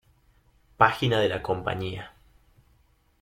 Página 0.77 1.19
de 1.19 1.29
la 1.29 1.43
compañía 1.43 2.11